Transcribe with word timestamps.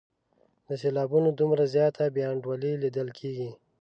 د 0.67 0.69
سېلابونو 0.81 1.29
دومره 1.39 1.63
زیاته 1.73 2.03
بې 2.13 2.23
انډولي 2.31 2.71
لیدل 2.83 3.07
کیږي. 3.19 3.49